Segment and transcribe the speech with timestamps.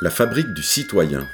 [0.00, 1.26] La fabrique du citoyen.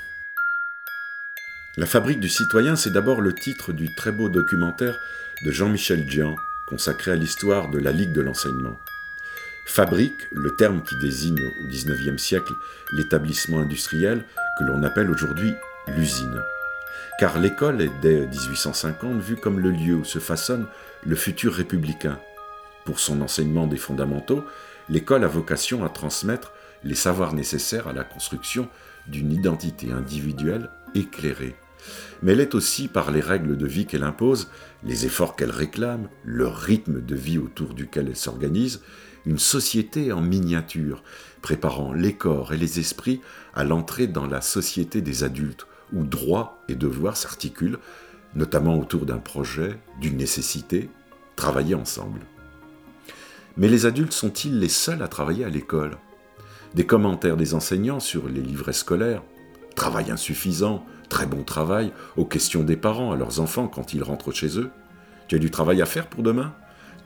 [1.76, 4.98] La fabrique du citoyen, c'est d'abord le titre du très beau documentaire
[5.44, 6.34] de Jean-Michel Dian
[6.66, 8.78] consacré à l'histoire de la Ligue de l'enseignement.
[9.66, 12.54] Fabrique, le terme qui désigne au XIXe siècle
[12.94, 14.24] l'établissement industriel
[14.58, 15.52] que l'on appelle aujourd'hui
[15.98, 16.42] l'usine.
[17.20, 20.66] Car l'école est dès 1850 vue comme le lieu où se façonne
[21.04, 22.18] le futur républicain.
[22.86, 24.42] Pour son enseignement des fondamentaux,
[24.88, 26.54] l'école a vocation à transmettre
[26.84, 28.68] les savoirs nécessaires à la construction
[29.08, 31.56] d'une identité individuelle éclairée.
[32.22, 34.48] Mais elle est aussi, par les règles de vie qu'elle impose,
[34.84, 38.80] les efforts qu'elle réclame, le rythme de vie autour duquel elle s'organise,
[39.26, 41.02] une société en miniature,
[41.42, 43.20] préparant les corps et les esprits
[43.54, 47.78] à l'entrée dans la société des adultes, où droits et devoirs s'articulent,
[48.34, 50.88] notamment autour d'un projet, d'une nécessité,
[51.36, 52.20] travailler ensemble.
[53.56, 55.96] Mais les adultes sont-ils les seuls à travailler à l'école?
[56.74, 59.22] Des commentaires des enseignants sur les livrets scolaires,
[59.76, 64.32] travail insuffisant, très bon travail, aux questions des parents à leurs enfants quand ils rentrent
[64.32, 64.70] chez eux.
[65.28, 66.52] Tu as du travail à faire pour demain?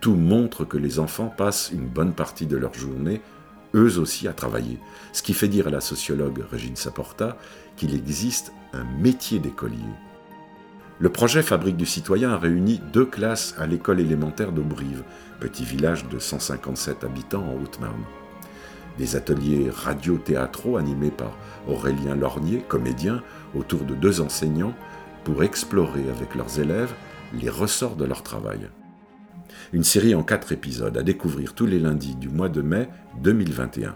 [0.01, 3.21] Tout montre que les enfants passent une bonne partie de leur journée,
[3.75, 4.79] eux aussi, à travailler.
[5.13, 7.37] Ce qui fait dire à la sociologue Régine Saporta
[7.77, 9.77] qu'il existe un métier d'écolier.
[11.01, 15.05] Le projet Fabrique du citoyen a réuni deux classes à l'école élémentaire d'Aubrive,
[15.39, 18.05] petit village de 157 habitants en Haute-Marne
[18.99, 23.23] des ateliers radio-théâtraux animés par Aurélien Lornier, comédien,
[23.55, 24.75] autour de deux enseignants,
[25.25, 26.93] pour explorer avec leurs élèves
[27.33, 28.69] les ressorts de leur travail.
[29.73, 32.89] Une série en quatre épisodes à découvrir tous les lundis du mois de mai
[33.23, 33.95] 2021.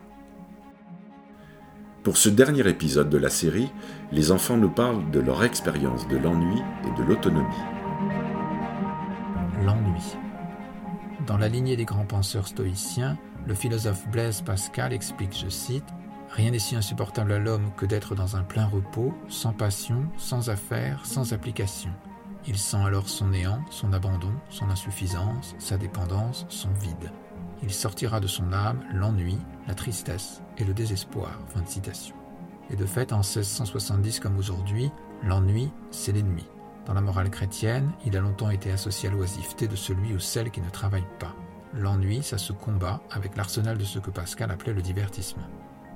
[2.02, 3.70] Pour ce dernier épisode de la série,
[4.10, 7.46] les enfants nous parlent de leur expérience de l'ennui et de l'autonomie.
[9.64, 10.16] L'ennui.
[11.32, 13.16] Dans la lignée des grands penseurs stoïciens,
[13.46, 15.86] le philosophe Blaise Pascal explique, je cite,
[16.28, 20.50] Rien n'est si insupportable à l'homme que d'être dans un plein repos, sans passion, sans
[20.50, 21.88] affaires, sans application.
[22.46, 27.10] Il sent alors son néant, son abandon, son insuffisance, sa dépendance, son vide.
[27.62, 31.40] Il sortira de son âme l'ennui, la tristesse et le désespoir.
[31.48, 32.14] Fin de citation.
[32.68, 34.90] Et de fait, en 1670 comme aujourd'hui,
[35.22, 36.44] l'ennui, c'est l'ennemi.
[36.86, 40.50] Dans la morale chrétienne, il a longtemps été associé à l'oisiveté de celui ou celle
[40.50, 41.34] qui ne travaille pas.
[41.74, 45.46] L'ennui, ça se combat avec l'arsenal de ce que Pascal appelait le divertissement.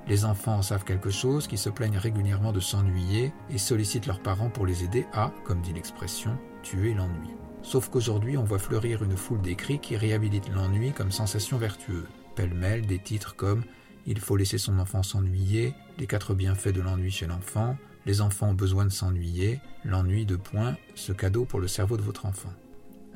[0.06, 4.22] Les enfants en savent quelque chose, qui se plaignent régulièrement de s'ennuyer et sollicitent leurs
[4.22, 7.34] parents pour les aider à, comme dit l'expression, tuer l'ennui.
[7.62, 12.06] Sauf qu'aujourd'hui, on voit fleurir une foule d'écrits qui réhabilitent l'ennui comme sensation vertueuse.
[12.36, 13.64] Pêle-mêle des titres comme
[14.06, 18.50] Il faut laisser son enfant s'ennuyer, Les quatre bienfaits de l'ennui chez l'enfant, Les enfants
[18.50, 22.52] ont besoin de s'ennuyer, L'ennui de point, ce cadeau pour le cerveau de votre enfant.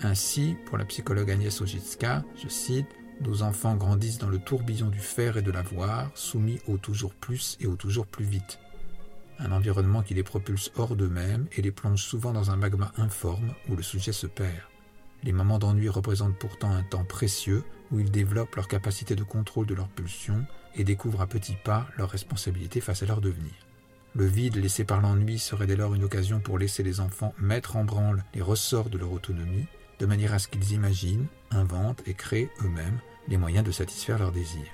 [0.02, 2.86] Ainsi, pour la psychologue Agnès Ojitska, je cite,
[3.20, 7.56] nos enfants grandissent dans le tourbillon du faire et de l'avoir, soumis au toujours plus
[7.60, 8.58] et au toujours plus vite.
[9.38, 13.54] Un environnement qui les propulse hors d'eux-mêmes et les plonge souvent dans un magma informe
[13.68, 14.62] où le sujet se perd.
[15.22, 17.62] Les moments d'ennui représentent pourtant un temps précieux
[17.92, 21.86] où ils développent leur capacité de contrôle de leurs pulsions et découvrent à petits pas
[21.96, 23.52] leurs responsabilités face à leur devenir.
[24.16, 27.76] Le vide laissé par l'ennui serait dès lors une occasion pour laisser les enfants mettre
[27.76, 29.66] en branle les ressorts de leur autonomie
[30.00, 34.32] de manière à ce qu'ils imaginent, inventent et créent eux-mêmes les moyens de satisfaire leurs
[34.32, 34.72] désirs.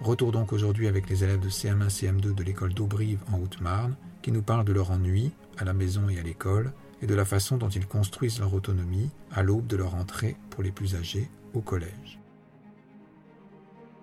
[0.00, 4.30] Retour donc aujourd'hui avec les élèves de CM1, CM2 de l'école d'Aubrive en Haute-Marne, qui
[4.30, 7.56] nous parlent de leur ennui à la maison et à l'école, et de la façon
[7.56, 11.60] dont ils construisent leur autonomie à l'aube de leur entrée pour les plus âgés au
[11.60, 12.20] collège.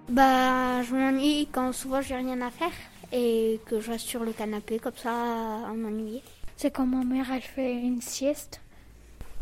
[0.10, 2.72] Bah, je m'ennuie quand souvent j'ai rien à faire
[3.14, 6.22] et que je reste sur le canapé comme ça à m'ennuyer.
[6.58, 8.60] C'est quand ma mère elle fait une sieste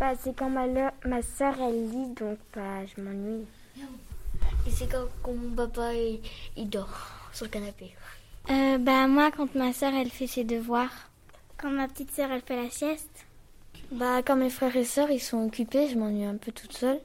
[0.02, 0.66] bah, c'est quand ma,
[1.06, 3.46] ma soeur elle lit, donc bah, je m'ennuie.
[4.66, 6.90] Et c'est quand, mon papa il, dort
[7.32, 7.94] sur le canapé.
[8.50, 11.12] Euh, bah, moi, quand ma soeur elle fait ses devoirs.
[11.56, 13.28] Quand ma petite soeur elle fait la sieste.
[13.92, 17.00] Bah, quand mes frères et sœurs ils sont occupés, je m'ennuie un peu toute seule.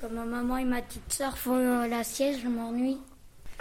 [0.00, 2.98] Quand ma maman et ma petite soeur font euh, la sieste, je m'ennuie.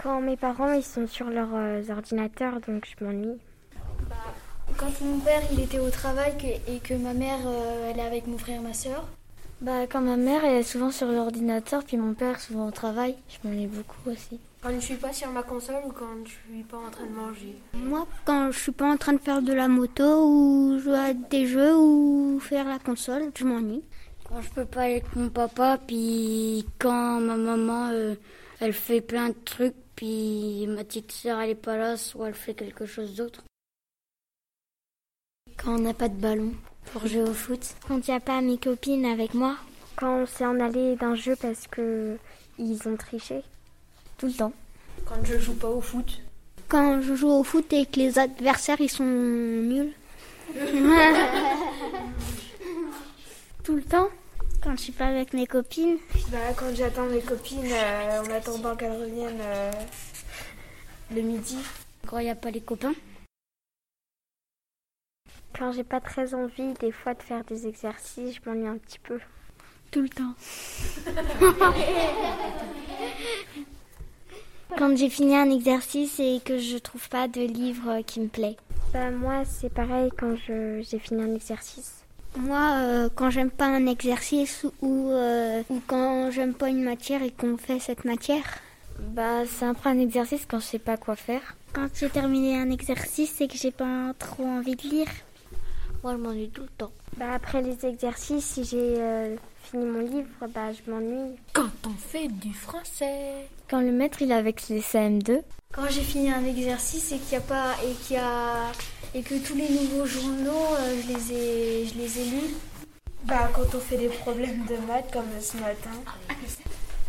[0.02, 3.38] Quand mes parents ils sont sur leurs euh, ordinateurs, donc je m'ennuie.
[4.08, 4.16] Bah,
[4.78, 6.34] quand mon père il était au travail
[6.68, 9.06] et que ma mère euh, elle est avec mon frère et ma soeur.
[9.60, 13.16] Bah quand ma mère elle est souvent sur l'ordinateur puis mon père souvent au travail,
[13.28, 14.40] je m'ennuie beaucoup aussi.
[14.62, 17.12] Quand je suis pas sur ma console ou quand je suis pas en train de
[17.12, 17.56] manger?
[17.74, 21.14] Moi quand je suis pas en train de faire de la moto ou jouer à
[21.14, 23.84] des jeux ou faire la console, je m'ennuie.
[24.30, 28.16] Quand je peux pas aller avec mon papa puis quand ma maman euh,
[28.62, 32.34] elle fait plein de trucs puis ma petite sœur elle est pas là soit elle
[32.34, 33.44] fait quelque chose d'autre.
[35.58, 36.54] Quand on n'a pas de ballon
[36.94, 37.76] pour jouer au foot.
[37.86, 39.58] Quand il n'y a pas mes copines avec moi.
[39.98, 42.18] Quand on s'est en allé d'un jeu parce que
[42.58, 43.42] ils ont triché.
[44.18, 44.54] Tout le temps.
[45.06, 46.22] Quand je joue pas au foot.
[46.70, 49.92] Quand je joue au foot et que les adversaires ils sont nuls.
[53.66, 54.08] Tout le temps
[54.62, 55.98] Quand je suis pas avec mes copines
[56.32, 59.72] bah, Quand j'attends mes copines euh, en attendant qu'elles reviennent euh,
[61.16, 61.58] le midi.
[62.06, 62.94] Quand il n'y a pas les copains
[65.58, 69.00] Quand j'ai pas très envie des fois de faire des exercices, je m'ennuie un petit
[69.00, 69.20] peu.
[69.92, 70.34] Tout le temps.
[74.78, 78.56] Quand j'ai fini un exercice et que je trouve pas de livre qui me plaît.
[78.94, 81.99] Bah, moi, c'est pareil quand j'ai fini un exercice.
[82.40, 87.22] Moi, euh, quand j'aime pas un exercice ou, euh, ou quand j'aime pas une matière
[87.22, 88.46] et qu'on fait cette matière.
[88.98, 91.56] Bah, c'est un peu un exercice quand je sais pas quoi faire.
[91.74, 95.08] Quand j'ai terminé un exercice, c'est que j'ai pas trop envie de lire.
[96.02, 96.92] Moi, je m'ennuie tout le temps.
[97.18, 101.36] Bah, après les exercices, si j'ai euh, fini mon livre, bah, je m'ennuie.
[101.52, 103.50] Quand on fait du français.
[103.70, 105.42] Quand le maître il est avec les CM2.
[105.74, 108.72] Quand j'ai fini un exercice et qu'il y a pas et qu'il y a
[109.16, 112.54] et que tous les nouveaux journaux, euh, je les ai je les ai lus.
[113.26, 115.92] Bah, quand on fait des problèmes de maths comme ce matin.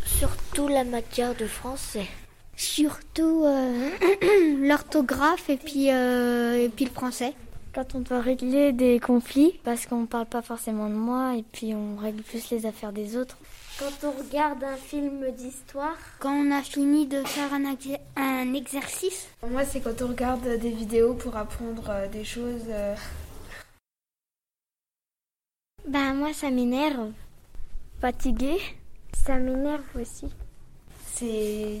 [0.05, 2.07] Surtout la matière de français.
[2.55, 3.89] Surtout euh,
[4.67, 7.33] l'orthographe et puis et puis le français
[7.73, 11.43] quand on doit régler des conflits, parce qu'on ne parle pas forcément de moi et
[11.43, 13.37] puis on règle plus les affaires des autres.
[13.81, 15.97] Quand on regarde un film d'histoire.
[16.19, 17.63] Quand on a fini de faire un,
[18.15, 19.27] un exercice.
[19.49, 22.67] Moi, c'est quand on regarde des vidéos pour apprendre euh, des choses.
[22.69, 22.95] Euh...
[25.87, 27.11] Bah, moi, ça m'énerve.
[27.99, 28.59] Fatigué,
[29.25, 30.27] ça m'énerve aussi.
[31.15, 31.79] C'est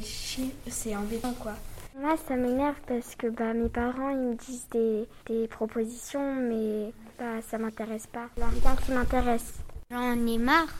[0.67, 1.53] c'est embêtant, quoi.
[1.99, 6.93] Moi, ça m'énerve parce que bah, mes parents ils me disent des, des propositions, mais
[7.19, 8.27] bah, ça m'intéresse pas.
[8.37, 9.53] Il n'y a rien qui m'intéresse.
[9.91, 10.73] J'en ai marre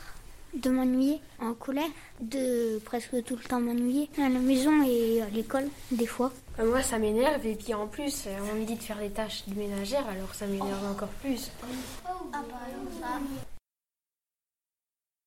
[0.54, 1.88] de m'ennuyer en colère,
[2.20, 6.32] de presque tout le temps m'ennuyer à la maison et à l'école, des fois.
[6.58, 9.44] Euh, moi, ça m'énerve et puis en plus, on me dit de faire des tâches
[9.54, 11.50] ménagères, alors ça m'énerve encore plus.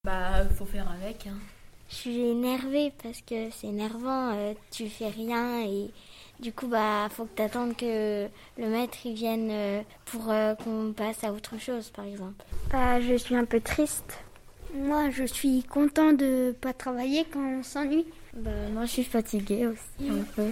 [0.03, 1.27] Bah, faut faire avec.
[1.27, 1.37] Hein.
[1.89, 5.91] Je suis énervée parce que c'est énervant, euh, tu fais rien et
[6.39, 10.55] du coup bah faut que tu attendes que le maître il vienne euh, pour euh,
[10.55, 12.43] qu'on passe à autre chose par exemple.
[12.71, 14.24] Bah, je suis un peu triste.
[14.73, 18.05] Moi je suis content de pas travailler quand on s'ennuie.
[18.35, 20.47] Bah, moi je suis fatiguée aussi un peu.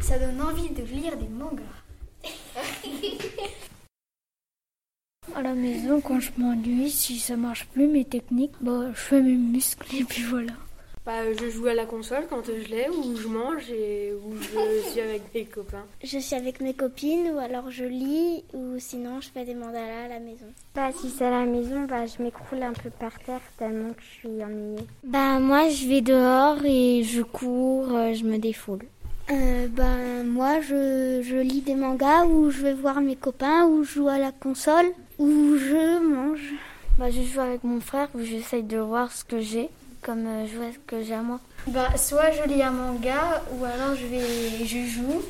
[0.00, 1.62] Ça donne envie de lire des mangas.
[5.34, 9.20] À la maison, quand je m'ennuie, si ça marche plus mes techniques, bah, je fais
[9.20, 10.52] mes muscles et puis voilà.
[11.06, 14.88] Bah, je joue à la console quand je l'ai, ou je mange et ou je
[14.90, 15.84] suis avec mes copains.
[16.02, 20.06] Je suis avec mes copines, ou alors je lis, ou sinon je fais des mandalas
[20.06, 20.46] à la maison.
[20.74, 24.00] Bah, si c'est à la maison, bah, je m'écroule un peu par terre tellement que
[24.00, 24.86] je suis ennuyée.
[25.02, 28.86] Bah, moi, je vais dehors et je cours, euh, je me défoule.
[29.30, 33.82] Euh, ben moi je, je, lis des mangas ou je vais voir mes copains ou
[33.82, 34.84] je joue à la console
[35.18, 36.52] ou je mange.
[36.98, 39.70] Bah je joue avec mon frère où j'essaye de voir ce que j'ai
[40.04, 41.40] comme euh, jouet que j'ai à moi.
[41.66, 45.22] Bah soit je lis un manga ou alors je vais je joue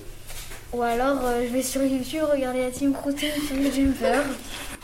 [0.73, 4.23] ou alors euh, je vais sur YouTube regarder la Team Croûte sur le Jumper.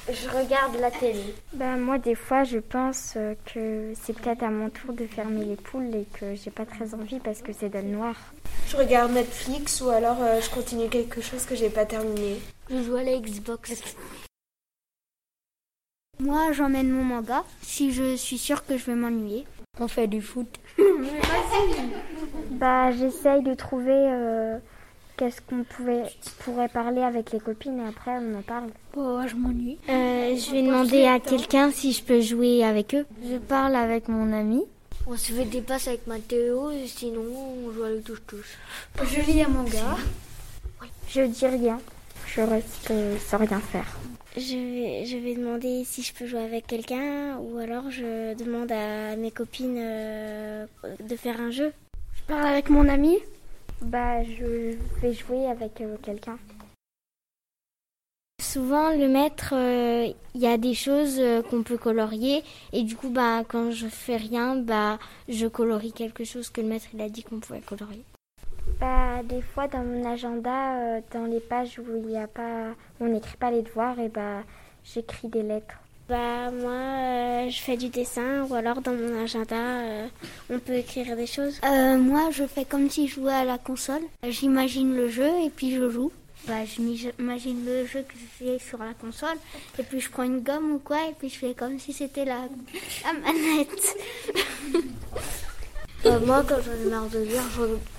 [0.08, 1.34] Je regarde la télé.
[1.52, 5.44] Ben, moi, des fois, je pense euh, que c'est peut-être à mon tour de fermer
[5.44, 8.16] les poules et que j'ai pas très envie parce que c'est dans le noir.
[8.66, 12.40] Je regarde Netflix ou alors euh, je continue quelque chose que j'ai pas terminé.
[12.70, 13.72] Je joue à la Xbox.
[16.19, 19.46] Moi, j'emmène mon manga si je suis sûre que je vais m'ennuyer.
[19.82, 20.48] On fait du foot.
[22.50, 24.58] bah, j'essaye de trouver euh,
[25.17, 26.03] qu'est-ce qu'on pouvait,
[26.41, 28.70] pourrait parler avec les copines et après on en parle.
[28.94, 29.79] Oh, je m'ennuie.
[29.89, 33.06] Euh, je vais demander à quelqu'un si je peux jouer avec eux.
[33.24, 34.65] Je parle avec mon ami.
[35.06, 37.22] On se fait des passes avec Mathéo, sinon
[37.67, 38.58] on joue à la touche-touche.
[39.03, 39.96] Je lis un manga.
[41.08, 41.81] Je dis rien.
[42.27, 43.86] Je reste sans rien faire.
[44.37, 49.32] Je vais, demander si je peux jouer avec quelqu'un ou alors je demande à mes
[49.32, 50.67] copines euh,
[51.01, 51.72] de faire un jeu.
[52.15, 53.19] Je parle avec mon ami.
[53.82, 56.39] Bah, je vais jouer avec euh, quelqu'un.
[58.41, 61.20] Souvent, le maître, il euh, y a des choses
[61.51, 66.22] qu'on peut colorier et du coup, bah, quand je fais rien, bah, je colorie quelque
[66.25, 68.05] chose que le maître il a dit qu'on pouvait colorier.
[68.79, 73.06] Bah, des fois, dans mon agenda, dans les pages où il y a pas, on
[73.06, 74.43] n'écrit pas les devoirs, et bah,
[74.84, 75.77] j'écris des lettres.
[76.10, 80.08] Bah moi, euh, je fais du dessin ou alors dans mon agenda, euh,
[80.50, 81.60] on peut écrire des choses.
[81.65, 84.03] Euh, moi, je fais comme si je jouais à la console.
[84.29, 86.10] J'imagine le jeu et puis je joue.
[86.48, 89.36] Bah, j'imagine le jeu que j'ai sur la console
[89.79, 92.24] et puis je prends une gomme ou quoi et puis je fais comme si c'était
[92.24, 92.48] la,
[93.05, 93.96] la manette.
[96.06, 97.42] Euh, moi, quand j'en ai marre de lire,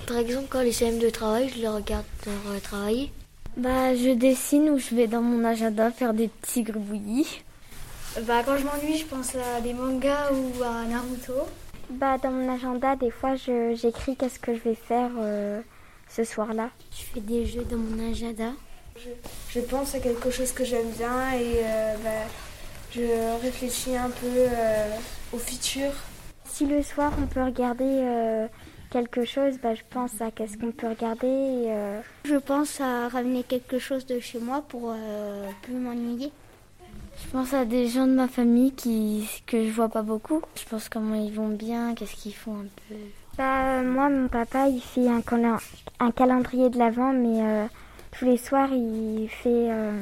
[0.08, 2.06] par exemple, quand les CM2 travaillent, je les regarde
[2.64, 3.12] travailler.
[3.58, 7.44] Bah, je dessine ou je vais dans mon agenda faire des petits gribouillis.
[8.24, 11.34] Bah, quand je m'ennuie, je pense à des mangas ou à Naruto.
[11.92, 15.62] Bah, dans mon agenda, des fois, j'écris qu'est-ce que je vais faire euh,
[16.10, 16.70] ce soir-là.
[16.92, 18.52] Je fais des jeux dans mon agenda.
[19.50, 22.10] Je, pense à quelque chose que j'aime bien et euh, bah,
[22.94, 24.96] je réfléchis un peu euh,
[25.34, 25.92] au futur.
[26.52, 28.48] Si le soir on peut regarder
[28.92, 31.74] quelque chose, bah, je pense à qu'est-ce qu'on peut regarder.
[32.26, 34.94] Je pense à ramener quelque chose de chez moi pour
[35.64, 36.32] plus m'ennuyer.
[37.24, 40.42] Je pense à des gens de ma famille qui, que je vois pas beaucoup.
[40.56, 42.96] Je pense comment ils vont bien, qu'est-ce qu'ils font un peu.
[43.38, 45.22] Bah, moi, mon papa, il fait un,
[46.00, 47.66] un calendrier de l'Avent, mais euh,
[48.12, 49.98] tous les soirs, il fait euh,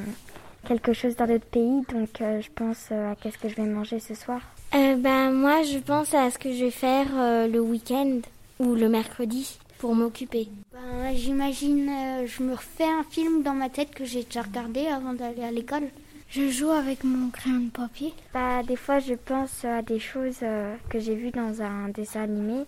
[0.67, 1.83] quelque chose dans d'autres pays.
[1.93, 4.41] Donc, euh, je pense à qu'est-ce que je vais manger ce soir.
[4.71, 7.07] Bah, moi, je pense à ce que je vais faire
[7.47, 8.19] le week-end
[8.59, 10.47] ou le mercredi pour m'occuper.
[10.73, 11.89] Ben, J'imagine,
[12.25, 15.51] je me refais un film dans ma tête que j'ai déjà regardé avant d'aller à
[15.51, 15.89] l'école.
[16.31, 18.13] Je joue avec mon crayon de papier.
[18.35, 22.21] Bah, des fois, je pense à des choses euh, que j'ai vues dans un dessin
[22.21, 22.65] animé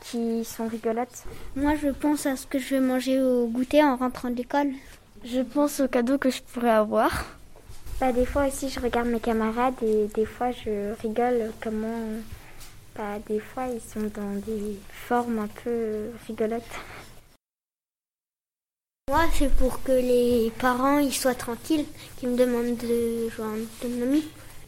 [0.00, 1.24] qui sont rigolotes.
[1.54, 4.70] Moi, je pense à ce que je vais manger au goûter en rentrant de l'école.
[5.26, 7.26] Je pense aux cadeaux que je pourrais avoir.
[8.02, 12.02] Bah, des fois aussi, je regarde mes camarades et des fois, je rigole comment.
[12.96, 16.62] Bah, des fois, ils sont dans des formes un peu rigolotes.
[19.08, 21.84] Moi, c'est pour que les parents ils soient tranquilles,
[22.16, 24.24] qu'ils me demandent de jouer en autonomie.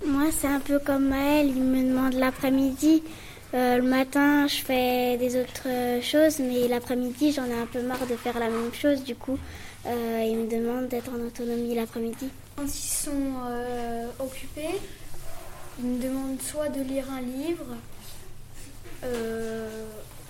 [0.06, 3.02] Moi, c'est un peu comme Maëlle, il me demande l'après-midi.
[3.54, 8.06] Euh, le matin, je fais des autres choses, mais l'après-midi, j'en ai un peu marre
[8.06, 9.02] de faire la même chose.
[9.02, 9.38] Du coup,
[9.86, 12.30] euh, il me demande d'être en autonomie l'après-midi.
[12.56, 14.80] Quand ils sont euh, occupés,
[15.80, 17.76] ils me demandent soit de lire un livre,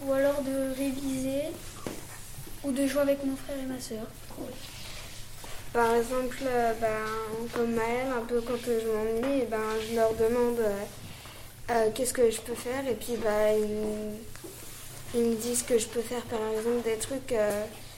[0.04, 1.43] ou alors de réviser,
[2.64, 4.07] ou de jouer avec mon frère et ma soeur.
[5.75, 7.02] Par exemple, euh, ben,
[7.52, 10.85] comme Maëlle, un peu quand je m'ennuie, ben, je leur demande euh,
[11.71, 13.59] euh, qu'est-ce que je peux faire et puis ben,
[15.14, 17.35] ils, me disent que je peux faire par exemple des trucs,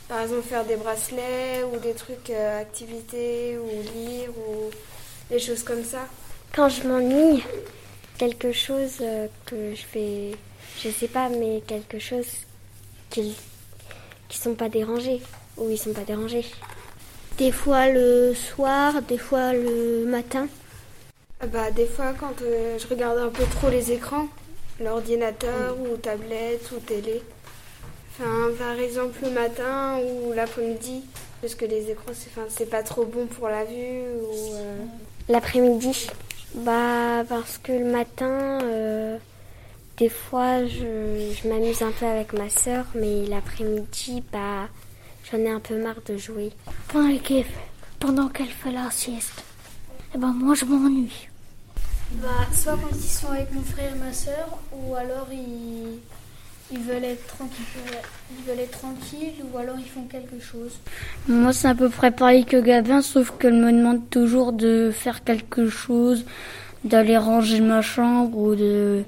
[0.08, 4.70] par exemple faire des bracelets ou des trucs activités ou lire ou
[5.30, 6.06] des choses comme ça.
[6.54, 7.42] Quand je m'ennuie,
[8.18, 9.02] quelque chose
[9.46, 10.32] que je fais,
[10.82, 12.26] je sais pas, mais quelque chose
[13.10, 13.34] qui
[14.28, 15.20] qui sont pas dérangés
[15.56, 16.44] ou ils sont pas dérangés.
[17.38, 20.48] Des fois le soir, des fois le matin.
[21.40, 24.26] Ah bah, des fois quand euh, je regarde un peu trop les écrans,
[24.80, 27.22] l'ordinateur ou tablette ou télé.
[28.18, 31.02] Enfin, par exemple le matin ou l'après-midi,
[31.42, 32.12] parce que les écrans
[32.48, 33.74] c'est pas trop bon pour la vue.
[33.74, 34.54] ou...
[34.54, 34.84] Euh,
[35.28, 36.06] L'après-midi,
[36.54, 39.18] bah parce que le matin, euh,
[39.98, 44.68] des fois, je, m'amuse un peu avec ma sœur, mais l'après-midi, bah,
[45.30, 46.52] j'en ai un peu marre de jouer.
[47.98, 49.42] Pendant qu'elle fait la sieste,
[50.14, 51.28] eh ben moi je m'ennuie.
[52.12, 55.98] Bah, soit quand ils sont avec mon frère et ma sœur, ou alors ils,
[56.72, 57.64] ils veulent être tranquilles,
[58.30, 60.72] ils veulent être tranquilles, ou alors ils font quelque chose.
[61.28, 65.22] Moi, c'est à peu près pareil que Gabin, sauf qu'elle me demande toujours de faire
[65.22, 66.24] quelque chose,
[66.84, 69.04] d'aller ranger ma chambre ou de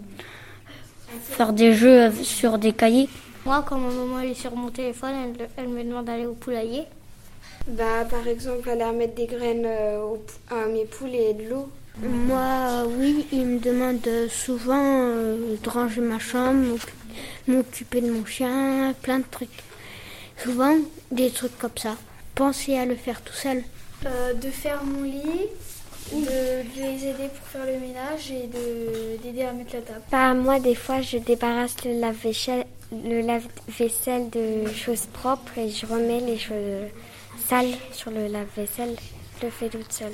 [1.22, 3.08] faire des jeux sur des cahiers.
[3.44, 5.14] Moi, quand ma maman est sur mon téléphone,
[5.56, 6.84] elle, me demande d'aller au poulailler.
[7.68, 10.16] Bah, par exemple, aller remettre des graines euh,
[10.50, 11.68] à mes poules et de l'eau.
[12.02, 16.76] Moi, oui, il me demande souvent euh, de ranger ma chambre,
[17.46, 19.62] m'occuper de mon chien, plein de trucs.
[20.42, 20.76] Souvent,
[21.10, 21.96] des trucs comme ça.
[22.34, 23.62] Penser à le faire tout seul.
[24.06, 25.48] Euh, de faire mon lit,
[26.12, 28.48] de, les aider pour faire le ménage et
[29.22, 30.02] d'aider à mettre la table.
[30.12, 35.86] Bah, moi, des fois, je débarrasse le lave-vaisselle le lave-vaisselle de choses propres et je
[35.86, 36.88] remets les choses
[37.46, 38.96] sales sur le lave-vaisselle.
[39.40, 40.12] Je le fais toute seule.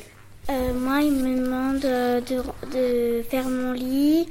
[0.50, 2.20] Euh, moi, il me demande de,
[2.72, 4.28] de, faire mon lit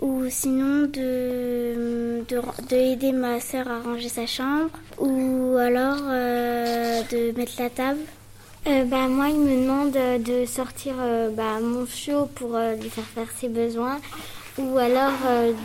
[0.00, 7.36] ou sinon de, de, aider ma soeur à ranger sa chambre ou alors euh, de
[7.36, 8.00] mettre la table.
[8.66, 12.90] Euh, bah, moi, il me demande de sortir euh, bah, mon chiot pour euh, lui
[12.90, 14.00] faire faire ses besoins
[14.58, 15.12] ou alors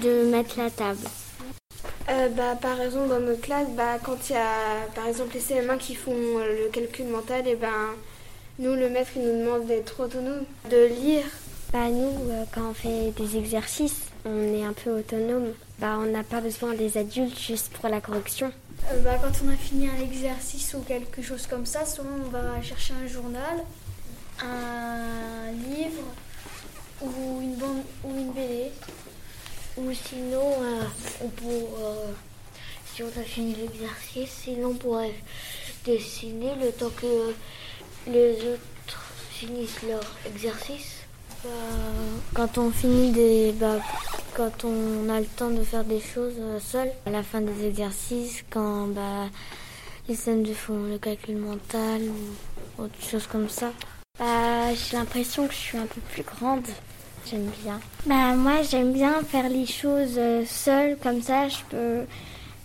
[0.04, 1.00] de mettre la table.
[2.08, 5.78] bah, par exemple, dans notre classe, bah, quand il y a par exemple les CM1
[5.80, 7.70] qui font le calcul mental, et ben
[8.60, 11.24] nous, le maître, il nous demande d'être autonome, de lire.
[11.74, 12.12] Bah, nous,
[12.54, 15.54] quand on fait des exercices, on est un peu autonome.
[15.80, 18.52] Bah, on n'a pas besoin des adultes juste pour la correction.
[18.92, 22.30] Euh, bah, quand on a fini un exercice ou quelque chose comme ça, souvent on
[22.30, 23.64] va chercher un journal,
[24.44, 26.04] un livre
[27.02, 28.72] ou une, bande, ou une BD
[29.78, 30.54] ou sinon,
[31.22, 31.66] on peut,
[32.94, 35.16] si on a fini l'exercice, sinon on pourrait
[35.86, 37.34] dessiner le temps que
[38.08, 41.01] les autres finissent leur exercice.
[41.44, 41.50] Bah,
[42.34, 43.78] quand on finit des, bah,
[44.36, 48.44] quand on a le temps de faire des choses seul, à la fin des exercices,
[48.50, 49.28] quand bah,
[50.08, 53.72] les scènes de font le calcul mental ou autre chose comme ça.
[54.20, 56.68] Bah, j'ai l'impression que je suis un peu plus grande.
[57.26, 57.80] J'aime bien.
[58.06, 62.02] Bah, moi, j'aime bien faire les choses euh, seule, comme ça, je peux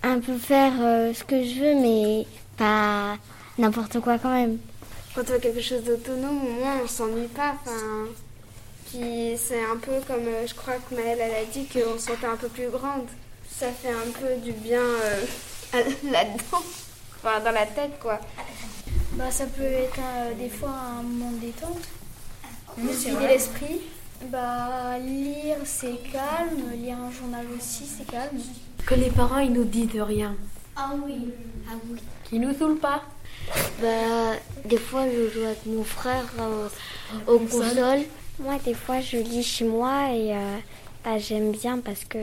[0.02, 3.16] un peu faire euh, ce que je veux, mais pas
[3.58, 4.58] n'importe quoi quand même.
[5.14, 7.54] Quand on fait quelque chose d'autonome, au moins, on s'ennuie pas.
[7.54, 8.06] Enfin,
[8.88, 12.06] puis c'est un peu comme, euh, je crois que Maëlle, elle a dit qu'on se
[12.06, 13.06] sentait un peu plus grande.
[13.48, 14.82] Ça fait un peu du bien
[15.72, 16.62] là-dedans,
[17.16, 18.20] enfin dans la tête, quoi.
[19.12, 19.98] Bah, ça peut être
[20.38, 21.82] des fois un moment de détente,
[22.76, 23.80] se vider l'esprit.
[24.30, 26.72] Bah, lire, c'est calme.
[26.74, 28.40] Lire un journal aussi, c'est calme.
[28.86, 30.34] Que les parents, ils nous disent de rien.
[30.74, 31.32] Ah oui.
[31.68, 32.00] Ah oui.
[32.24, 33.02] Qui nous saoulent pas.
[33.80, 36.68] Bah, des fois, je joue avec mon frère euh,
[37.26, 38.04] au console.
[38.38, 40.56] Moi, des fois, je lis chez moi et euh,
[41.04, 42.18] bah, j'aime bien parce que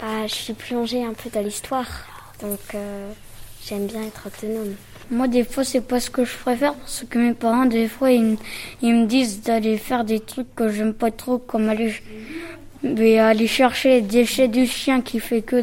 [0.00, 1.86] bah, je suis plongée un peu dans l'histoire.
[2.40, 3.10] Donc, euh,
[3.66, 4.74] j'aime bien être autonome.
[5.10, 8.10] Moi, des fois, c'est pas ce que je préfère parce que mes parents, des fois,
[8.10, 8.38] ils,
[8.80, 11.94] ils me disent d'aller faire des trucs que j'aime pas trop, comme aller,
[12.82, 15.60] mais aller chercher les déchets du chien qui fait que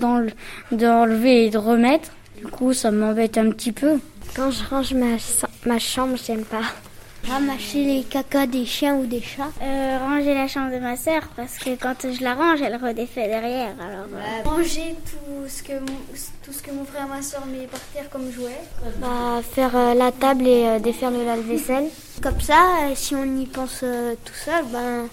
[0.71, 2.11] d'enlever et de remettre.
[2.37, 3.99] Du coup, ça m'embête un petit peu.
[4.35, 5.15] Quand je range ma,
[5.65, 6.61] ma chambre, j'aime pas.
[7.27, 9.51] Ramasser les caca des chiens ou des chats.
[9.61, 13.27] Euh, ranger la chambre de ma sœur parce que quand je la range, elle redéfait
[13.27, 13.73] derrière.
[13.79, 15.97] Alors, euh, Ranger tout ce, que mon,
[16.43, 18.59] tout ce que mon frère et ma soeur met par terre comme jouet.
[18.99, 21.85] Bah, faire euh, la table et défaire le lave-vaisselle.
[22.21, 22.55] Comme ça,
[22.95, 25.07] si on y pense tout seul, ben,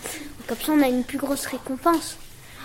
[0.47, 2.16] comme ça on a une plus grosse récompense.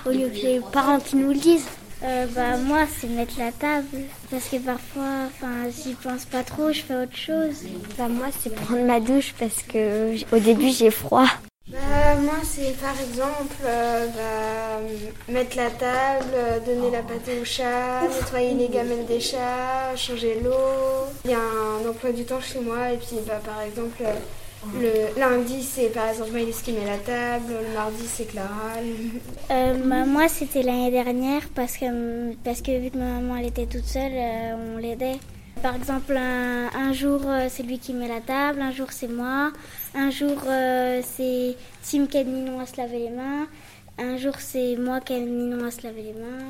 [0.06, 1.68] Au lieu que les parents qui nous le disent.
[2.04, 4.04] Euh, bah, moi, c'est mettre la table.
[4.30, 7.64] Parce que parfois, enfin, j'y pense pas trop, je fais autre chose.
[7.98, 11.28] Bah, moi, c'est prendre ma douche parce que au début, j'ai froid.
[11.70, 17.46] Bah, moi, c'est par exemple euh, bah, mettre la table, euh, donner la pâtée au
[17.46, 21.08] chat, nettoyer les gamelles des chats, changer l'eau.
[21.26, 24.04] Il y a un emploi du temps chez moi et puis, bah, par exemple,
[24.74, 27.54] le lundi, c'est par exemple Maëlys qui met la table.
[27.68, 28.74] Le mardi, c'est Clara.
[29.52, 33.66] Euh, moi, c'était l'année dernière parce que, parce que vu que ma maman elle était
[33.66, 35.20] toute seule, euh, on l'aidait.
[35.62, 39.52] Par exemple, un, jour, euh, c'est lui qui met la table, un jour, c'est moi.
[39.96, 40.38] Un jour,
[41.04, 43.48] c'est Tim qui aide Ninon à se laver les mains.
[43.98, 46.46] Un jour, c'est moi qui aide Ninon à se laver les mains.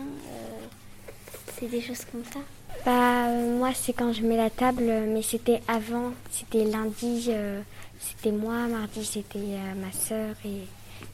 [1.58, 2.40] c'est des choses comme ça.
[2.88, 7.30] Bah, moi, c'est quand je mets la table, mais c'était avant, c'était lundi.
[8.00, 10.62] C'était moi, mardi c'était euh, ma soeur et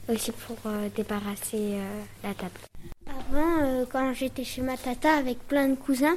[0.08, 2.60] aussi pour euh, débarrasser euh, la table.
[3.08, 6.14] Avant, quand j'étais chez ma tata avec plein de cousins,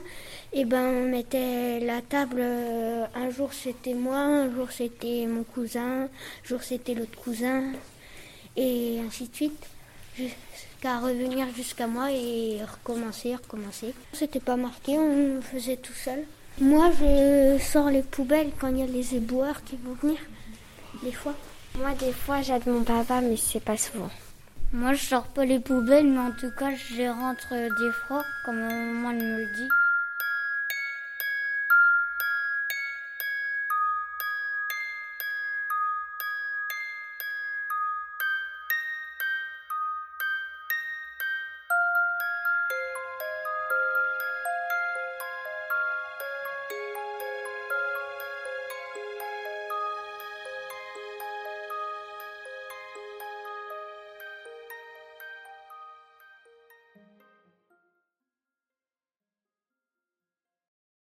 [0.53, 2.43] eh ben on mettait la table.
[2.43, 6.09] un jour c'était moi, un jour c'était mon cousin, un
[6.43, 7.71] jour c'était l'autre cousin,
[8.55, 9.67] et ainsi de suite,
[10.17, 13.93] jusqu'à revenir jusqu'à moi et recommencer, recommencer.
[14.13, 16.23] C'était pas marqué, on faisait tout seul.
[16.59, 20.17] Moi, je sors les poubelles quand il y a les éboueurs qui vont venir
[21.03, 21.35] des fois
[21.77, 24.09] Moi, des fois, j'aide mon papa, mais c'est pas souvent.
[24.73, 28.23] Moi, je sors pas les poubelles, mais en tout cas, je les rentre des fois,
[28.43, 29.69] comme maman me le dit.